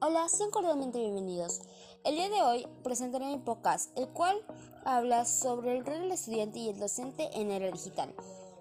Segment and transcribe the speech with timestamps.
[0.00, 1.60] Hola, sean cordialmente bienvenidos.
[2.04, 4.40] El día de hoy presentaré mi podcast, el cual
[4.84, 8.14] habla sobre el rol del estudiante y el docente en era digital.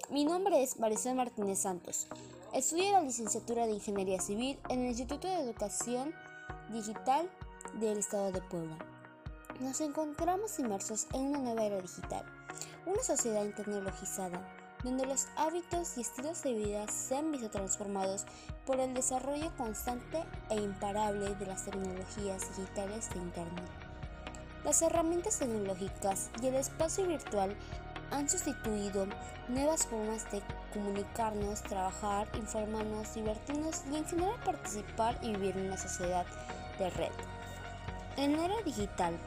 [0.09, 2.07] Mi nombre es Marisol Martínez Santos.
[2.53, 6.11] Estudio la licenciatura de Ingeniería Civil en el Instituto de Educación
[6.71, 7.29] Digital
[7.79, 8.79] del Estado de Puebla.
[9.59, 12.25] Nos encontramos inmersos en una nueva era digital,
[12.87, 14.41] una sociedad tecnologizada
[14.83, 18.25] donde los hábitos y estilos de vida se han visto transformados
[18.65, 23.69] por el desarrollo constante e imparable de las tecnologías digitales de Internet.
[24.63, 27.55] Las herramientas tecnológicas y el espacio virtual
[28.11, 29.07] han sustituido
[29.47, 30.41] nuevas formas de
[30.73, 36.25] comunicarnos, trabajar, informarnos, divertirnos y en general participar y vivir en una sociedad
[36.77, 37.11] de red.
[38.17, 39.17] En la era digital,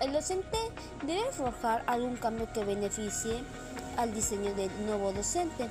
[0.00, 0.58] el docente
[1.06, 3.42] debe forjar algún cambio que beneficie
[3.96, 5.68] al diseño del nuevo docente.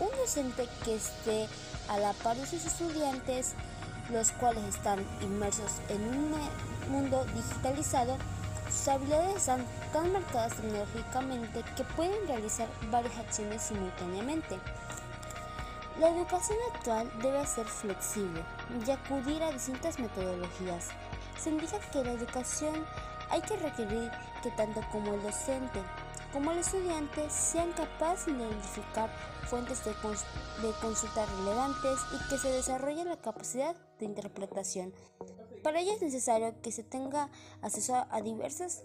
[0.00, 1.48] Un docente que esté
[1.88, 3.54] a la par de sus estudiantes,
[4.10, 6.34] los cuales están inmersos en un
[6.90, 8.16] mundo digitalizado,
[8.70, 14.58] sus habilidades están tan marcadas tecnológicamente que pueden realizar varias acciones simultáneamente.
[15.98, 18.42] La educación actual debe ser flexible
[18.86, 20.88] y acudir a distintas metodologías.
[21.36, 22.86] Se indica que la educación
[23.30, 24.10] hay que requerir
[24.42, 25.80] que tanto como el docente
[26.32, 29.10] como el estudiante sean capaces de identificar
[29.48, 34.92] fuentes de, de consulta relevantes y que se desarrolle la capacidad de interpretación.
[35.62, 37.30] Para ello es necesario que se tenga
[37.62, 38.82] acceso a diversas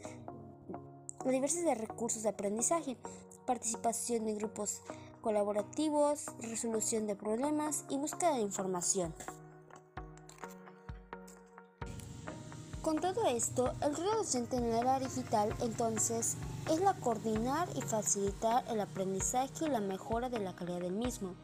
[1.26, 2.98] a diversos de recursos de aprendizaje,
[3.46, 4.82] participación de grupos
[5.22, 9.14] colaborativos, resolución de problemas y búsqueda de información.
[12.82, 16.36] Con todo esto, el rol docente en la era digital entonces
[16.72, 21.36] es la coordinar y facilitar el aprendizaje y la mejora de la calidad del mismo.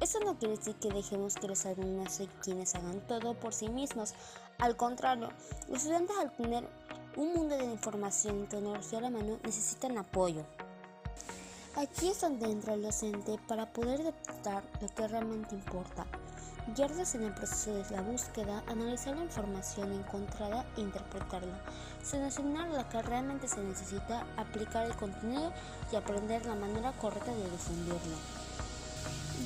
[0.00, 3.68] Esto no quiere decir que dejemos que los alumnos sean quienes hagan todo por sí
[3.68, 4.14] mismos.
[4.58, 5.28] Al contrario,
[5.68, 6.68] los estudiantes al tener
[7.16, 10.44] un mundo de información y tecnología a la mano necesitan apoyo.
[11.76, 16.06] Aquí es donde entra el docente para poder detectar lo que realmente importa,
[16.72, 21.60] guiarse en el proceso de la búsqueda, analizar la información encontrada e interpretarla,
[22.02, 25.52] seleccionar la que realmente se necesita, aplicar el contenido
[25.92, 28.16] y aprender la manera correcta de difundirlo.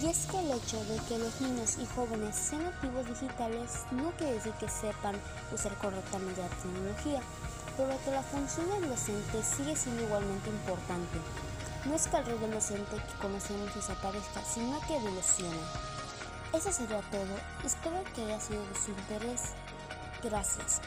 [0.00, 4.12] Y es que el hecho de que los niños y jóvenes sean activos digitales no
[4.12, 5.16] quiere decir que sepan
[5.52, 7.20] usar correctamente la tecnología,
[7.76, 11.18] pero que la función del docente sigue siendo igualmente importante.
[11.84, 15.58] No es que el rol del docente que conocemos desaparezca, sino que evolucione.
[16.52, 17.36] Eso sería todo.
[17.64, 19.52] Espero que haya sido de su interés.
[20.22, 20.80] Gracias.